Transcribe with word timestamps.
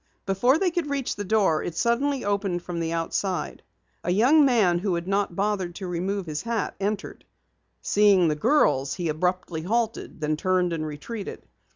Before 0.25 0.57
they 0.57 0.71
could 0.71 0.89
reach 0.89 1.15
the 1.15 1.23
door, 1.23 1.61
it 1.61 1.75
suddenly 1.77 2.25
opened 2.25 2.63
from 2.63 2.79
the 2.79 2.91
outside. 2.91 3.61
A 4.03 4.09
young 4.09 4.43
man 4.43 4.79
who 4.79 4.95
had 4.95 5.07
not 5.07 5.35
bothered 5.35 5.75
to 5.75 5.85
remove 5.85 6.25
his 6.25 6.41
hat, 6.41 6.75
entered. 6.79 7.23
Seeing 7.81 8.27
the 8.27 8.35
girls, 8.35 8.95
he 8.95 9.09
abruptly 9.09 9.61
halted, 9.61 10.19
then 10.19 10.37
turned 10.37 10.73
and 10.73 10.87
retreated. 10.87 11.45